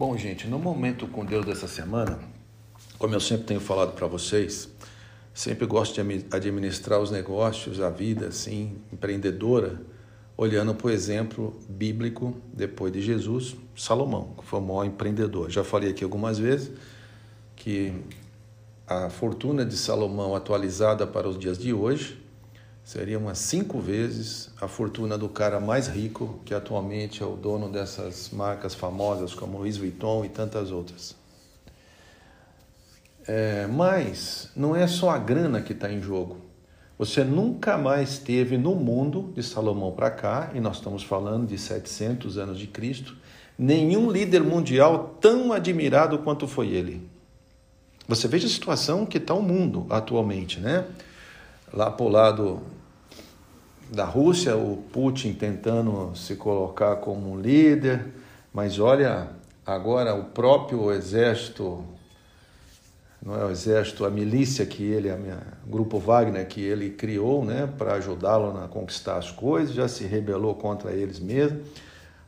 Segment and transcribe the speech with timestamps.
[0.00, 2.18] Bom, gente, no momento com Deus dessa semana,
[2.98, 4.66] como eu sempre tenho falado para vocês,
[5.34, 9.78] sempre gosto de administrar os negócios, a vida, assim, empreendedora,
[10.38, 15.50] olhando para o exemplo bíblico depois de Jesus, Salomão, que foi o maior empreendedor.
[15.50, 16.72] Já falei aqui algumas vezes
[17.54, 17.92] que
[18.86, 22.19] a fortuna de Salomão atualizada para os dias de hoje
[22.90, 27.70] seria umas cinco vezes a fortuna do cara mais rico, que atualmente é o dono
[27.70, 31.14] dessas marcas famosas como Louis Vuitton e tantas outras.
[33.28, 36.38] É, mas não é só a grana que está em jogo.
[36.98, 41.56] Você nunca mais teve no mundo, de Salomão para cá, e nós estamos falando de
[41.56, 43.16] 700 anos de Cristo,
[43.56, 47.08] nenhum líder mundial tão admirado quanto foi ele.
[48.08, 50.84] Você veja a situação que está o mundo atualmente, né?
[51.72, 52.79] Lá para o lado
[53.90, 58.06] da Rússia, o Putin tentando se colocar como líder,
[58.54, 59.30] mas olha,
[59.66, 61.84] agora o próprio exército,
[63.20, 67.68] não é o exército, a milícia que ele, o grupo Wagner que ele criou, né,
[67.76, 71.60] para ajudá-lo a conquistar as coisas, já se rebelou contra eles mesmo.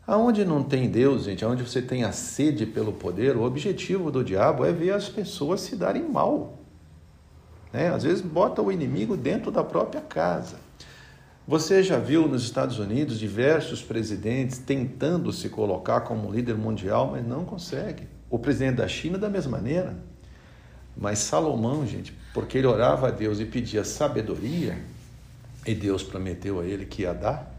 [0.05, 4.25] Aonde não tem Deus, gente, aonde você tem a sede pelo poder, o objetivo do
[4.25, 6.59] diabo é ver as pessoas se darem mal.
[7.73, 7.89] Né?
[7.89, 10.62] Às vezes bota o inimigo dentro da própria casa.
[11.53, 17.27] Você já viu nos Estados Unidos diversos presidentes tentando se colocar como líder mundial, mas
[17.27, 18.09] não consegue.
[18.31, 19.95] O presidente da China da mesma maneira.
[20.97, 24.79] Mas Salomão, gente, porque ele orava a Deus e pedia sabedoria,
[25.67, 27.55] e Deus prometeu a ele que ia dar,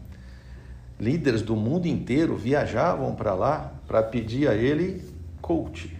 [0.98, 5.08] líderes do mundo inteiro viajavam para lá para pedir a ele
[5.40, 5.96] coach.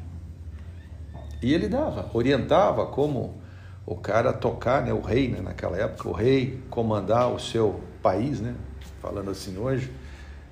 [1.41, 3.41] E ele dava, orientava como
[3.87, 8.41] o cara tocar, né, o rei, né, naquela época, o rei comandar o seu país,
[8.41, 8.55] né,
[9.01, 9.91] falando assim hoje,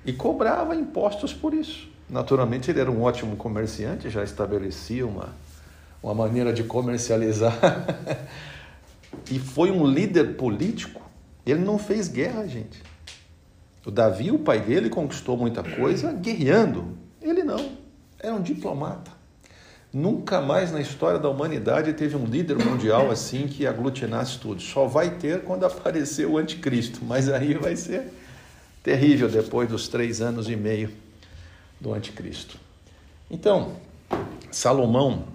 [0.05, 1.91] e cobrava impostos por isso.
[2.09, 5.29] Naturalmente ele era um ótimo comerciante, já estabelecia uma,
[6.01, 7.57] uma maneira de comercializar.
[9.31, 11.01] e foi um líder político.
[11.45, 12.81] Ele não fez guerra, gente.
[13.85, 16.97] O Davi, o pai dele, conquistou muita coisa guerreando.
[17.21, 17.71] Ele não.
[18.19, 19.11] Era um diplomata.
[19.93, 24.59] Nunca mais na história da humanidade teve um líder mundial assim que aglutinasse tudo.
[24.59, 28.11] Só vai ter quando aparecer o anticristo, mas aí vai ser
[28.81, 30.89] terrível depois dos três anos e meio
[31.79, 32.57] do anticristo.
[33.29, 33.75] Então,
[34.51, 35.25] Salomão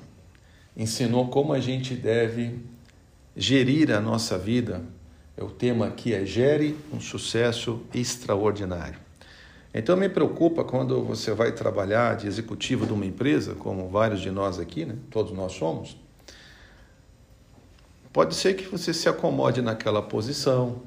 [0.77, 2.59] ensinou como a gente deve
[3.37, 4.83] gerir a nossa vida.
[5.37, 9.08] O tema aqui é gere um sucesso extraordinário.
[9.79, 14.29] Então me preocupa quando você vai trabalhar de executivo de uma empresa, como vários de
[14.29, 14.97] nós aqui, né?
[15.09, 15.97] todos nós somos.
[18.13, 20.83] Pode ser que você se acomode naquela posição,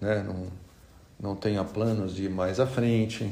[0.00, 0.22] né?
[0.22, 0.46] não,
[1.18, 3.28] não tenha planos de ir mais à frente.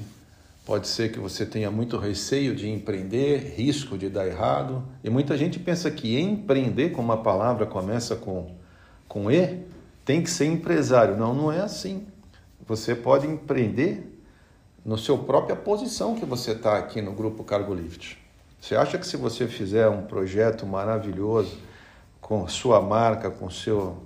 [0.67, 4.83] Pode ser que você tenha muito receio de empreender, risco de dar errado.
[5.05, 8.51] E muita gente pensa que empreender, como a palavra começa com,
[9.07, 9.61] com E,
[10.05, 11.17] tem que ser empresário.
[11.17, 12.09] Não, não é assim.
[12.67, 14.11] Você pode empreender
[14.85, 18.19] no seu própria posição que você está aqui no grupo Cargo Lift.
[18.61, 21.57] Você acha que se você fizer um projeto maravilhoso
[22.21, 23.97] com sua marca, com seu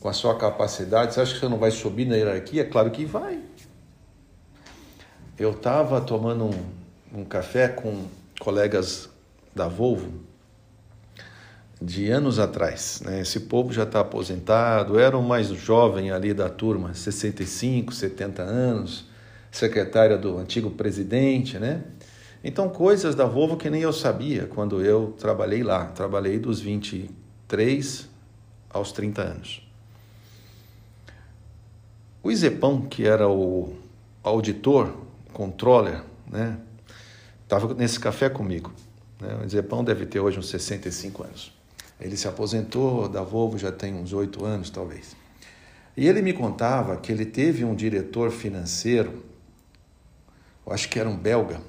[0.00, 2.64] com a sua capacidade, você acha que você não vai subir na hierarquia?
[2.64, 3.38] Claro que vai.
[5.38, 8.06] Eu estava tomando um, um café com
[8.40, 9.10] colegas
[9.54, 10.10] da Volvo
[11.80, 13.02] de anos atrás.
[13.04, 13.20] Né?
[13.20, 19.09] Esse povo já está aposentado, era o mais jovem ali da turma, 65, 70 anos
[19.50, 21.82] secretária do antigo presidente, né?
[22.42, 25.86] Então, coisas da Volvo que nem eu sabia quando eu trabalhei lá.
[25.86, 28.08] Trabalhei dos 23
[28.70, 29.70] aos 30 anos.
[32.22, 33.74] O Izepão, que era o
[34.22, 34.94] auditor,
[35.32, 36.58] controller, né?
[37.42, 38.72] Estava nesse café comigo.
[39.20, 39.38] Né?
[39.42, 41.52] O Izepão deve ter hoje uns 65 anos.
[42.00, 45.14] Ele se aposentou da Volvo já tem uns oito anos, talvez.
[45.96, 49.22] E ele me contava que ele teve um diretor financeiro
[50.70, 51.60] eu acho que era um belga.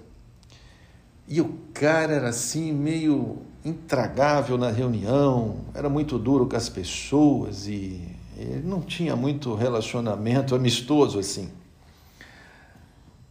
[1.28, 7.68] E o cara era assim, meio intragável na reunião, era muito duro com as pessoas
[7.68, 8.00] e
[8.38, 11.50] ele não tinha muito relacionamento amistoso assim.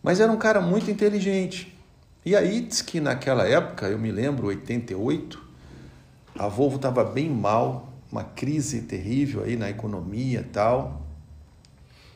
[0.02, 1.72] Mas era um cara muito inteligente.
[2.24, 5.40] E aí diz que naquela época, eu me lembro, 88,
[6.36, 11.06] a Volvo estava bem mal, uma crise terrível aí na economia e tal,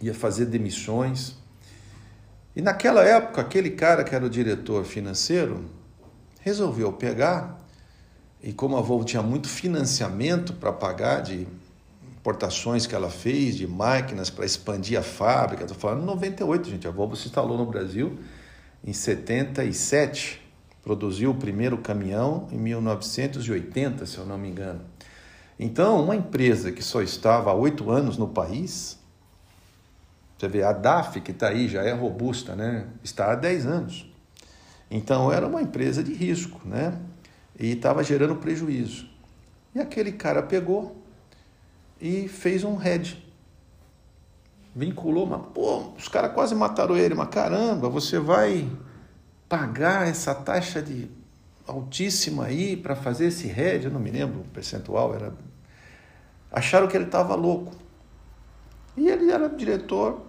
[0.00, 1.43] ia fazer demissões.
[2.54, 5.64] E naquela época, aquele cara que era o diretor financeiro
[6.40, 7.60] resolveu pegar,
[8.42, 11.48] e como a Volvo tinha muito financiamento para pagar de
[12.18, 16.86] importações que ela fez, de máquinas para expandir a fábrica, estou falando em 98, gente,
[16.86, 18.18] a Volvo se instalou no Brasil
[18.84, 20.44] em 77,
[20.84, 24.82] Produziu o primeiro caminhão em 1980, se eu não me engano.
[25.58, 28.98] Então, uma empresa que só estava há oito anos no país,
[30.38, 32.86] você vê, a DAF, que está aí, já é robusta, né?
[33.02, 34.12] está há 10 anos.
[34.90, 36.98] Então, era uma empresa de risco, né?
[37.58, 39.08] E estava gerando prejuízo.
[39.74, 40.96] E aquele cara pegou
[42.00, 43.22] e fez um head.
[44.74, 48.68] Vinculou, mas, pô, os caras quase mataram ele, mas caramba, você vai
[49.48, 51.08] pagar essa taxa de
[51.66, 55.32] altíssima aí para fazer esse head, eu não me lembro o percentual, era
[56.52, 57.83] acharam que ele estava louco.
[58.96, 60.22] E ele era diretor,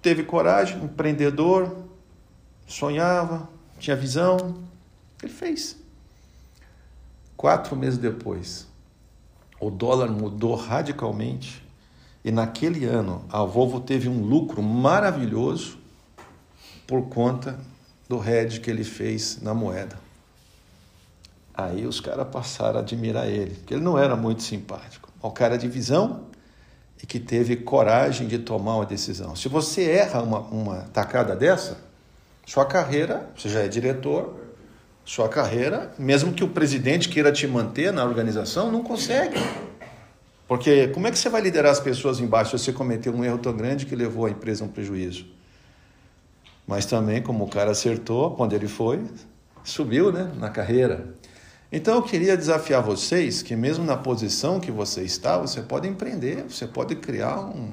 [0.00, 1.84] teve coragem, empreendedor,
[2.66, 3.48] sonhava,
[3.78, 4.56] tinha visão,
[5.22, 5.76] ele fez.
[7.36, 8.66] Quatro meses depois,
[9.60, 11.62] o dólar mudou radicalmente
[12.24, 15.78] e naquele ano a Volvo teve um lucro maravilhoso
[16.86, 17.58] por conta
[18.08, 19.98] do hedge que ele fez na moeda.
[21.54, 25.08] Aí os caras passaram a admirar ele, porque ele não era muito simpático.
[25.22, 26.24] O cara de visão
[27.02, 29.36] e que teve coragem de tomar uma decisão.
[29.36, 31.78] Se você erra uma, uma tacada dessa,
[32.46, 34.46] sua carreira, você já é diretor,
[35.04, 39.38] sua carreira, mesmo que o presidente queira te manter na organização, não consegue.
[40.48, 43.38] Porque como é que você vai liderar as pessoas embaixo se você cometeu um erro
[43.38, 45.26] tão grande que levou a empresa a um prejuízo?
[46.66, 49.04] Mas também, como o cara acertou, onde ele foi,
[49.62, 51.14] subiu né, na carreira.
[51.76, 56.44] Então eu queria desafiar vocês que mesmo na posição que você está, você pode empreender,
[56.44, 57.70] você pode criar um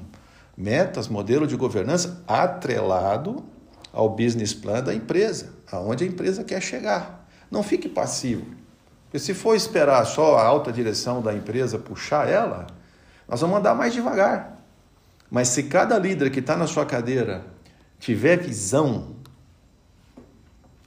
[0.54, 3.42] metas, modelo de governança atrelado
[3.90, 7.26] ao business plan da empresa, aonde a empresa quer chegar.
[7.50, 8.44] Não fique passivo.
[9.04, 12.66] Porque se for esperar só a alta direção da empresa puxar ela,
[13.26, 14.62] nós vamos andar mais devagar.
[15.30, 17.46] Mas se cada líder que está na sua cadeira
[17.98, 19.16] tiver visão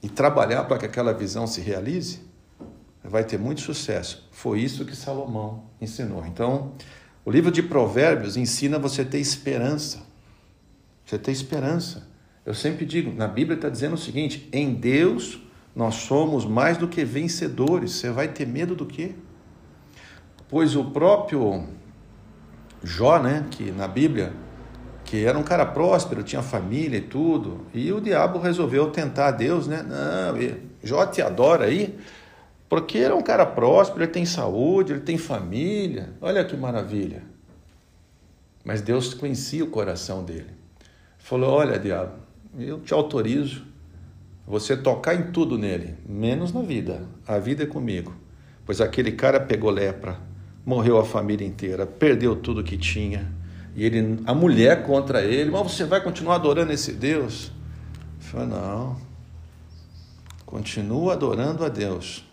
[0.00, 2.27] e trabalhar para que aquela visão se realize,
[3.02, 4.28] vai ter muito sucesso.
[4.30, 6.24] Foi isso que Salomão ensinou.
[6.26, 6.72] Então,
[7.24, 10.06] o livro de Provérbios ensina você a ter esperança.
[11.04, 12.08] Você ter esperança.
[12.44, 15.40] Eu sempre digo, na Bíblia está dizendo o seguinte: em Deus
[15.74, 17.92] nós somos mais do que vencedores.
[17.92, 19.14] Você vai ter medo do quê?
[20.48, 21.66] Pois o próprio
[22.82, 24.32] Jó, né, que na Bíblia,
[25.04, 29.66] que era um cara próspero, tinha família e tudo, e o diabo resolveu tentar Deus,
[29.66, 29.82] né?
[29.82, 30.38] Não,
[30.82, 31.98] Jó te adora aí,
[32.68, 36.10] porque ele é um cara próspero, ele tem saúde, ele tem família.
[36.20, 37.22] Olha que maravilha.
[38.64, 40.50] Mas Deus conhecia o coração dele.
[41.16, 42.12] Falou: Olha, diabo,
[42.58, 43.64] eu te autorizo
[44.46, 47.06] você tocar em tudo nele, menos na vida.
[47.26, 48.14] A vida é comigo.
[48.66, 50.18] Pois aquele cara pegou lepra,
[50.64, 53.32] morreu a família inteira, perdeu tudo que tinha.
[53.74, 57.50] E ele, a mulher contra ele, mas você vai continuar adorando esse Deus?
[58.18, 59.08] Falou: Não.
[60.44, 62.27] Continua adorando a Deus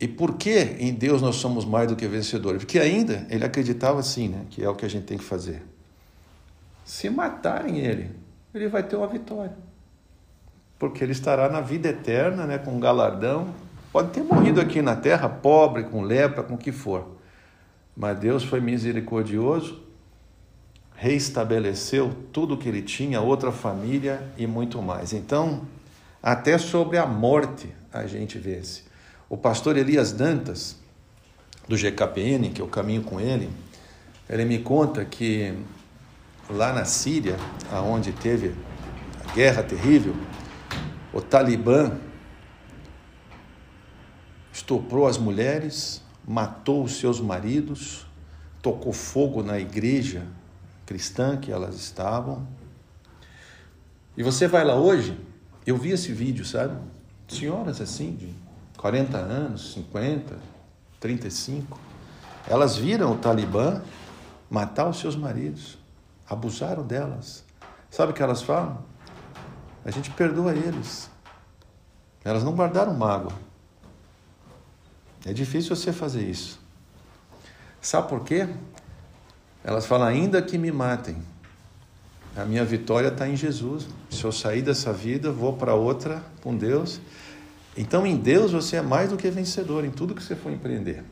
[0.00, 2.64] e por que em Deus nós somos mais do que vencedores?
[2.64, 4.46] Porque ainda ele acreditava assim, né?
[4.48, 5.62] Que é o que a gente tem que fazer.
[6.82, 8.10] Se matarem ele,
[8.54, 9.52] ele vai ter uma vitória.
[10.78, 12.56] Porque ele estará na vida eterna, né?
[12.56, 13.54] Com galardão.
[13.92, 17.18] Pode ter morrido aqui na terra, pobre, com lepra, com o que for.
[17.94, 19.82] Mas Deus foi misericordioso,
[20.94, 25.12] reestabeleceu tudo o que ele tinha, outra família e muito mais.
[25.12, 25.62] Então,
[26.22, 28.89] até sobre a morte a gente vence.
[29.30, 30.74] O pastor Elias Dantas,
[31.68, 33.48] do GKPN, que eu caminho com ele,
[34.28, 35.56] ele me conta que
[36.50, 37.36] lá na Síria,
[37.70, 38.52] aonde teve
[39.24, 40.16] a guerra terrível,
[41.12, 41.96] o Talibã
[44.52, 48.04] estuprou as mulheres, matou os seus maridos,
[48.60, 50.26] tocou fogo na igreja
[50.84, 52.48] cristã que elas estavam.
[54.16, 55.16] E você vai lá hoje,
[55.64, 56.76] eu vi esse vídeo, sabe?
[57.28, 58.49] Senhoras assim, de
[58.80, 60.38] 40 anos, 50,
[60.98, 61.78] 35,
[62.48, 63.82] elas viram o Talibã
[64.48, 65.76] matar os seus maridos,
[66.26, 67.44] abusaram delas.
[67.90, 68.82] Sabe o que elas falam?
[69.84, 71.10] A gente perdoa eles.
[72.24, 73.34] Elas não guardaram mágoa.
[75.26, 76.58] É difícil você fazer isso.
[77.82, 78.48] Sabe por quê?
[79.62, 81.22] Elas falam, ainda que me matem,
[82.34, 83.86] a minha vitória está em Jesus.
[84.08, 86.98] Se eu sair dessa vida, vou para outra com Deus
[87.80, 91.02] então, em Deus, você é mais do que vencedor em tudo que você for empreender.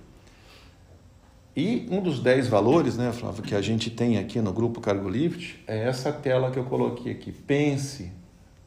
[1.57, 5.09] E um dos dez valores, né, Flávio, que a gente tem aqui no grupo Cargo
[5.09, 7.33] Lift é essa tela que eu coloquei aqui.
[7.33, 8.13] Pense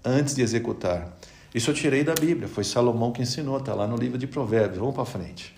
[0.03, 1.15] antes de executar.
[1.53, 4.79] Isso eu tirei da Bíblia, foi Salomão que ensinou, está lá no livro de Provérbios.
[4.79, 5.55] Vamos para frente.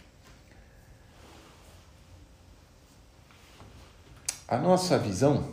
[4.49, 5.47] A nossa visão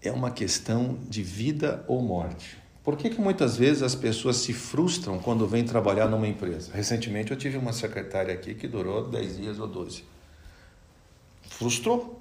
[0.00, 2.67] é uma questão de vida ou morte.
[2.88, 6.70] Por que, que muitas vezes as pessoas se frustram quando vêm trabalhar numa empresa?
[6.72, 10.04] Recentemente eu tive uma secretária aqui que durou 10 dias ou 12.
[11.50, 12.18] Frustrou.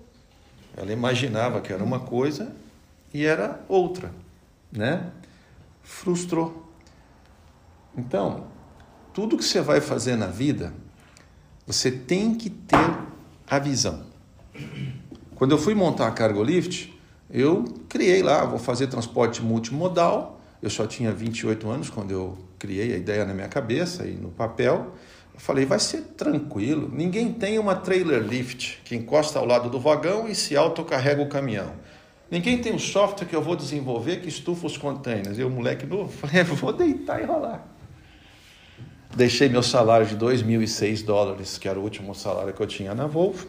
[0.76, 2.54] Ela imaginava que era uma coisa
[3.14, 4.12] e era outra,
[4.70, 5.10] né?
[5.84, 6.70] Frustrou.
[7.98, 8.48] Então,
[9.14, 10.74] tudo que você vai fazer na vida,
[11.66, 13.00] você tem que ter
[13.50, 14.06] a visão.
[15.34, 16.94] Quando eu fui montar a Cargo Lift,
[17.30, 22.94] eu criei lá, vou fazer transporte multimodal, eu só tinha 28 anos quando eu criei
[22.94, 24.94] a ideia na minha cabeça e no papel.
[25.34, 26.90] Eu falei, vai ser tranquilo.
[26.92, 31.30] Ninguém tem uma trailer lift que encosta ao lado do vagão e se autocarrega o
[31.30, 31.74] caminhão.
[32.30, 35.38] Ninguém tem um software que eu vou desenvolver que estufa os containers.
[35.38, 37.66] Eu, moleque novo, falei, vou deitar e rolar.
[39.16, 43.08] Deixei meu salário de 2.006 dólares, que era o último salário que eu tinha na
[43.08, 43.48] Volvo.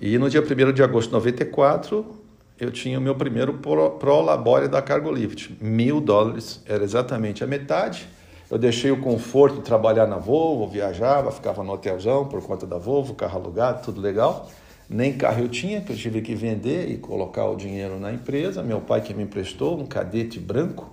[0.00, 2.25] E no dia 1 de agosto de 94,
[2.58, 5.54] eu tinha o meu primeiro Pro Labore da Cargo Lift.
[5.60, 8.08] Mil dólares, era exatamente a metade.
[8.50, 12.78] Eu deixei o conforto de trabalhar na Volvo, viajava, ficava no hotelzão por conta da
[12.78, 14.48] Volvo, carro alugado, tudo legal.
[14.88, 18.62] Nem carro eu tinha, que eu tive que vender e colocar o dinheiro na empresa.
[18.62, 20.90] Meu pai que me emprestou um cadete branco,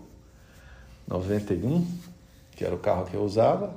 [1.07, 1.85] 91,
[2.55, 3.73] que era o carro que eu usava.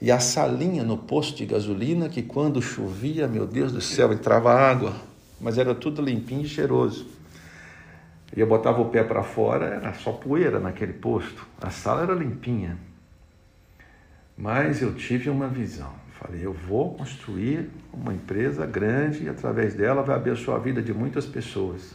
[0.00, 4.52] E a salinha no posto de gasolina, que quando chovia, meu Deus do céu, entrava
[4.52, 4.94] água.
[5.40, 7.15] Mas era tudo limpinho e cheiroso.
[8.34, 11.46] E eu botava o pé para fora, era só poeira naquele posto.
[11.60, 12.76] A sala era limpinha.
[14.36, 15.92] Mas eu tive uma visão.
[16.12, 20.92] Falei, eu vou construir uma empresa grande e através dela vai abençoar a vida de
[20.92, 21.94] muitas pessoas.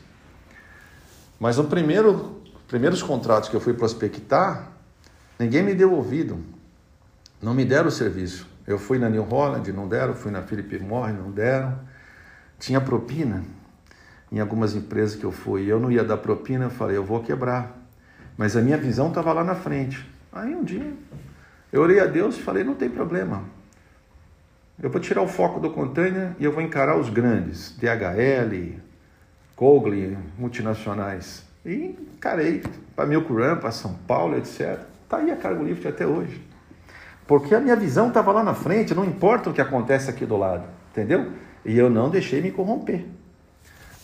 [1.39, 4.71] Mas no primeiro, primeiros contratos que eu fui prospectar,
[5.39, 6.39] ninguém me deu ouvido.
[7.41, 8.47] Não me deram o serviço.
[8.65, 10.13] Eu fui na New Holland, não deram.
[10.13, 11.79] Fui na Philip Morris, não deram.
[12.59, 13.43] Tinha propina
[14.31, 17.21] em algumas empresas que eu fui, eu não ia dar propina, eu falei, eu vou
[17.21, 17.77] quebrar.
[18.37, 20.09] Mas a minha visão estava lá na frente.
[20.31, 20.93] Aí um dia
[21.71, 23.43] eu orei a Deus e falei, não tem problema.
[24.81, 28.79] Eu vou tirar o foco do container e eu vou encarar os grandes, DHL,
[29.55, 31.45] Cogli, multinacionais.
[31.63, 32.63] E encarei
[32.95, 34.79] para Milkuram, para São Paulo, etc.
[35.03, 36.41] Está aí a Cargo Lift até hoje.
[37.27, 40.35] Porque a minha visão estava lá na frente, não importa o que acontece aqui do
[40.35, 41.31] lado, entendeu?
[41.63, 43.05] E eu não deixei me corromper.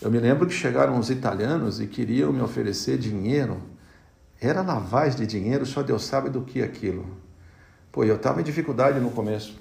[0.00, 3.60] Eu me lembro que chegaram os italianos e queriam me oferecer dinheiro.
[4.40, 7.04] Era lavagem de dinheiro, só Deus sabe do que aquilo.
[7.90, 9.58] Pô, eu estava em dificuldade no começo.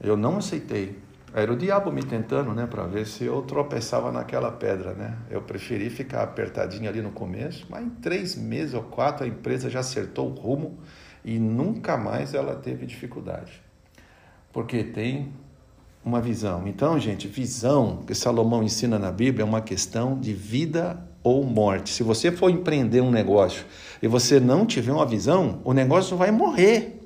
[0.00, 0.98] Eu não aceitei.
[1.34, 5.18] Era o diabo me tentando, né, para ver se eu tropeçava naquela pedra, né?
[5.28, 9.68] Eu preferi ficar apertadinho ali no começo, mas em três meses ou quatro a empresa
[9.68, 10.78] já acertou o rumo
[11.22, 13.60] e nunca mais ela teve dificuldade.
[14.50, 15.34] Porque tem
[16.06, 16.62] uma visão.
[16.68, 21.92] Então, gente, visão que Salomão ensina na Bíblia é uma questão de vida ou morte.
[21.92, 23.66] Se você for empreender um negócio
[24.00, 27.00] e você não tiver uma visão, o negócio vai morrer.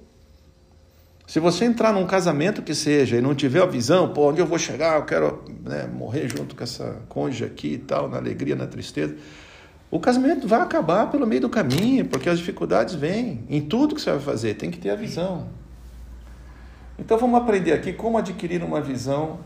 [1.27, 4.47] Se você entrar num casamento que seja e não tiver a visão, pô, onde eu
[4.47, 4.99] vou chegar?
[4.99, 9.17] Eu quero né, morrer junto com essa cônjuge aqui e tal, na alegria, na tristeza.
[9.91, 13.45] O casamento vai acabar pelo meio do caminho, porque as dificuldades vêm.
[13.49, 15.49] Em tudo que você vai fazer, tem que ter a visão.
[17.01, 19.41] Então vamos aprender aqui como adquirir uma visão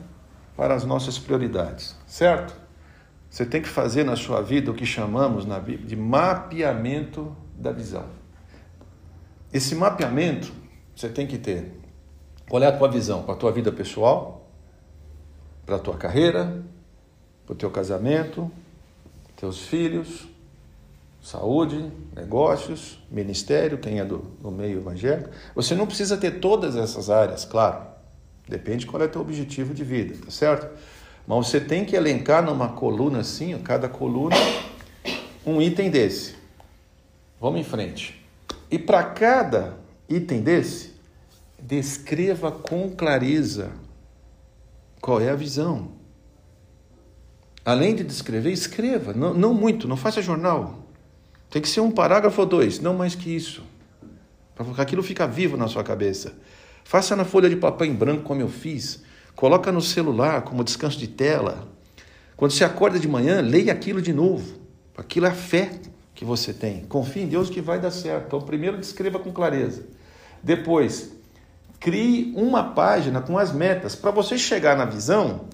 [0.57, 2.53] para as nossas prioridades, certo?
[3.31, 7.71] Você tem que fazer na sua vida o que chamamos na Bíblia de mapeamento da
[7.71, 8.07] visão.
[9.53, 10.53] Esse mapeamento
[10.95, 11.81] você tem que ter.
[12.49, 14.51] Qual é a tua visão para a tua vida pessoal,
[15.65, 16.61] para a tua carreira,
[17.47, 18.51] para o teu casamento,
[19.37, 20.29] teus filhos,
[21.25, 25.31] saúde, negócios, ministério, quem é do, do meio evangélico.
[25.55, 27.87] Você não precisa ter todas essas áreas, claro.
[28.47, 30.69] Depende qual é o teu objetivo de vida, tá certo?
[31.27, 34.37] Mas você tem que elencar numa coluna assim, cada coluna,
[35.47, 36.35] um item desse.
[37.41, 38.23] Vamos em frente.
[38.71, 40.93] E para cada item desse,
[41.59, 43.73] descreva com clareza
[45.01, 45.93] qual é a visão.
[47.65, 49.15] Além de descrever, escreva.
[49.15, 50.84] Não, não muito, não faça jornal.
[51.55, 53.63] Tem que ser um parágrafo ou dois, não mais que isso.
[54.57, 56.33] Para que aquilo fica vivo na sua cabeça.
[56.83, 59.05] Faça na folha de papel em branco, como eu fiz.
[59.37, 61.69] Coloca no celular como descanso de tela.
[62.37, 64.59] Quando você acorda de manhã, leia aquilo de novo.
[64.97, 65.71] Aquilo é a fé
[66.13, 66.87] que você tem.
[66.87, 68.27] Confie em Deus que vai dar certo.
[68.27, 69.87] Então, primeiro, descreva com clareza.
[70.43, 71.13] Depois,
[71.79, 73.95] crie uma página com as metas.
[73.95, 75.45] Para você chegar na visão,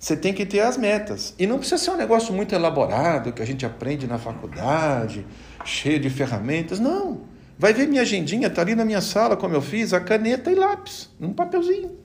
[0.00, 1.34] você tem que ter as metas.
[1.38, 5.24] E não precisa ser um negócio muito elaborado que a gente aprende na faculdade
[5.64, 6.80] cheio de ferramentas.
[6.80, 7.20] Não.
[7.58, 10.54] Vai ver minha agendinha, está ali na minha sala, como eu fiz, a caneta e
[10.54, 11.98] lápis, num papelzinho.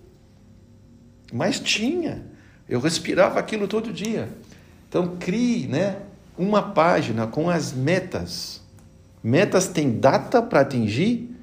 [1.33, 2.27] Mas tinha.
[2.67, 4.27] Eu respirava aquilo todo dia.
[4.89, 5.95] Então crie né,
[6.37, 8.65] uma página com as metas
[9.25, 11.35] Metas têm data para atingir,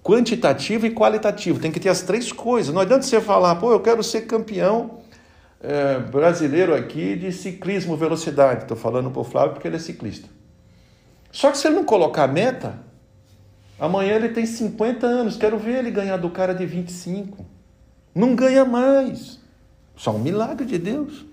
[0.00, 1.58] quantitativo e qualitativo.
[1.58, 2.72] Tem que ter as três coisas.
[2.72, 5.00] Não adianta você falar, pô, eu quero ser campeão
[5.60, 8.62] é, brasileiro aqui de ciclismo velocidade.
[8.62, 10.28] Estou falando para o Flávio porque ele é ciclista.
[11.32, 12.78] Só que se ele não colocar meta,
[13.78, 15.36] amanhã ele tem 50 anos.
[15.36, 17.44] Quero ver ele ganhar do cara de 25.
[18.14, 19.38] Não ganha mais.
[19.96, 21.24] Só um milagre de Deus.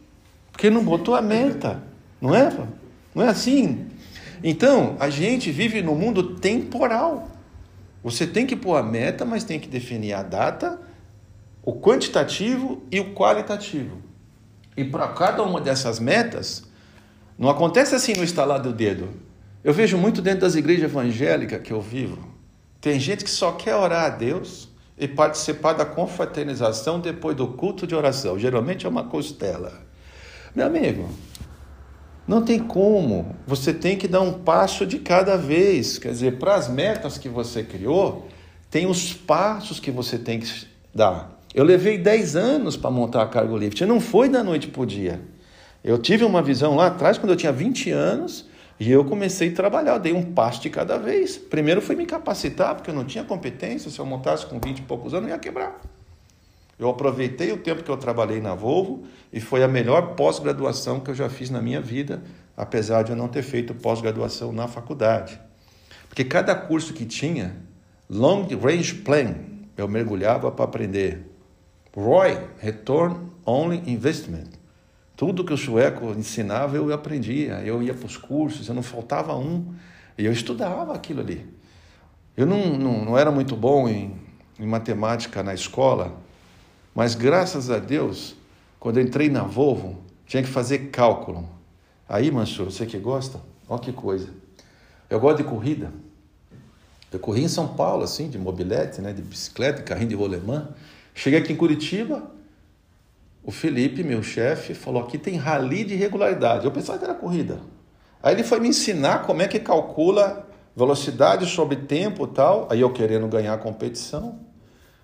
[0.52, 1.82] Porque não botou a meta.
[2.20, 2.52] Não é?
[3.14, 3.88] Não é assim?
[4.44, 7.30] Então, a gente vive no mundo temporal.
[8.04, 10.82] Você tem que pôr a meta, mas tem que definir a data,
[11.64, 14.13] o quantitativo e o qualitativo.
[14.76, 16.64] E para cada uma dessas metas,
[17.38, 19.10] não acontece assim no estalar do dedo.
[19.64, 22.28] Eu vejo muito dentro das igrejas evangélicas que eu vivo.
[22.82, 27.88] Tem gente que só quer orar a Deus e participar da confraternização depois do culto
[27.88, 28.38] de oração.
[28.38, 29.72] Geralmente é uma costela.
[30.54, 31.10] Meu amigo,
[32.28, 33.36] não tem como.
[33.48, 35.98] Você tem que dar um passo de cada vez.
[35.98, 38.28] Quer dizer, para as metas que você criou,
[38.70, 41.33] tem os passos que você tem que dar.
[41.54, 43.86] Eu levei 10 anos para montar a Cargo Lift.
[43.86, 45.22] Não foi da noite para o dia.
[45.84, 49.54] Eu tive uma visão lá atrás, quando eu tinha 20 anos, e eu comecei a
[49.54, 49.94] trabalhar.
[49.94, 51.38] Eu dei um passo de cada vez.
[51.38, 53.92] Primeiro fui me capacitar, porque eu não tinha competência.
[53.92, 55.80] Se eu montasse com 20 e poucos anos, eu ia quebrar.
[56.80, 61.12] Eu aproveitei o tempo que eu trabalhei na Volvo e foi a melhor pós-graduação que
[61.12, 62.24] eu já fiz na minha vida,
[62.58, 65.40] apesar de eu não ter feito pós-graduação na faculdade.
[66.10, 67.56] Porque cada curso que tinha,
[68.10, 69.36] Long Range Plan,
[69.78, 71.33] eu mergulhava para aprender.
[71.96, 74.50] ROI, Return Only Investment.
[75.16, 79.36] Tudo que o sueco ensinava eu aprendia, eu ia para os cursos, eu não faltava
[79.36, 79.74] um,
[80.18, 81.46] e eu estudava aquilo ali.
[82.36, 84.20] Eu não, não, não era muito bom em,
[84.60, 86.18] em matemática na escola,
[86.96, 88.36] mas graças a Deus,
[88.80, 91.48] quando eu entrei na Volvo, tinha que fazer cálculo.
[92.10, 94.30] Aí, Mansur, você que gosta, olha que coisa.
[95.10, 95.92] Eu gosto de corrida.
[97.12, 100.70] Eu corri em São Paulo, assim, de mobilete, né, de bicicleta, carrinho de rolemã.
[101.14, 102.32] Cheguei aqui em Curitiba,
[103.44, 106.66] o Felipe, meu chefe, falou: aqui tem rally de regularidade.
[106.66, 107.60] Eu pensava que era corrida.
[108.22, 112.68] Aí ele foi me ensinar como é que calcula velocidade sobre tempo tal.
[112.72, 114.40] Aí eu querendo ganhar a competição.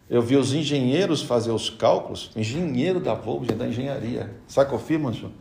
[0.10, 4.34] Eu vi os engenheiros fazer os cálculos, engenheiro da Volvo, da engenharia.
[4.48, 5.32] Sabe o que eu fiz, Manso?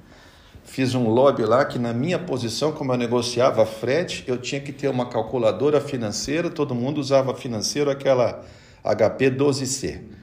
[0.62, 4.70] Fiz um lobby lá que na minha posição, como eu negociava frete, eu tinha que
[4.70, 8.44] ter uma calculadora financeira, todo mundo usava financeiro aquela
[8.84, 10.17] HP 12C.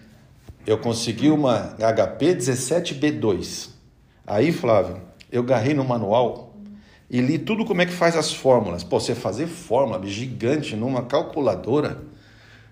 [0.66, 3.70] Eu consegui uma HP 17B2.
[4.26, 5.02] Aí, Flávio,
[5.32, 6.56] eu garrei no manual
[7.10, 8.84] e li tudo como é que faz as fórmulas.
[8.84, 12.02] Pô, você fazer fórmula gigante numa calculadora.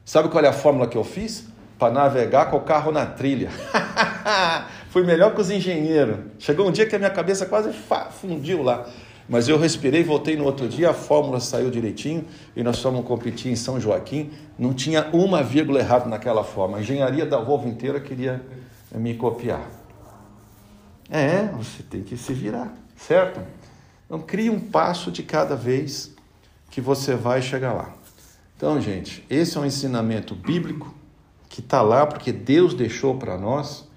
[0.04, 1.54] Sabe qual é a fórmula que eu fiz?
[1.84, 3.50] para navegar com o carro na trilha.
[4.90, 6.18] Fui melhor que os engenheiros.
[6.40, 7.72] Chegou um dia que a minha cabeça quase
[8.22, 8.88] fundiu lá.
[9.28, 13.52] Mas eu respirei, voltei no outro dia, a fórmula saiu direitinho e nós fomos competir
[13.52, 14.32] em São Joaquim.
[14.58, 16.78] Não tinha uma vírgula errada naquela forma.
[16.78, 18.42] A engenharia da Volvo inteira queria
[18.94, 19.70] me copiar.
[21.10, 23.40] É, você tem que se virar, certo?
[24.06, 26.14] Então crie um passo de cada vez
[26.70, 27.94] que você vai chegar lá.
[28.58, 30.94] Então, gente, esse é um ensinamento bíblico
[31.50, 33.88] que está lá porque Deus deixou para nós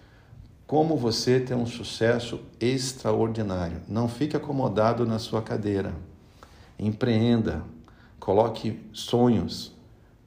[0.66, 3.80] como você ter um sucesso extraordinário.
[3.88, 5.94] Não fique acomodado na sua cadeira.
[6.78, 7.62] Empreenda,
[8.18, 9.72] coloque sonhos,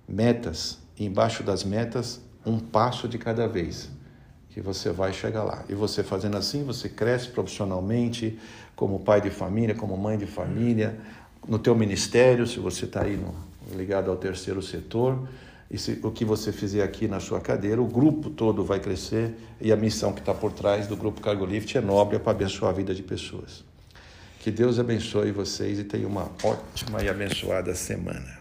[0.08, 3.90] metas, embaixo das metas, um passo de cada vez,
[4.50, 5.64] que você vai chegar lá.
[5.68, 8.40] E você fazendo assim, você cresce profissionalmente,
[8.76, 10.98] como pai de família, como mãe de família,
[11.48, 13.36] no teu ministério, se você está aí no,
[13.76, 15.28] ligado ao terceiro setor,
[15.78, 19.72] se, o que você fizer aqui na sua cadeira, o grupo todo vai crescer e
[19.72, 22.72] a missão que está por trás do grupo Cargo Lift é nobre é para abençoar
[22.72, 23.64] a vida de pessoas.
[24.40, 28.40] Que Deus abençoe vocês e tenha uma ótima e abençoada semana.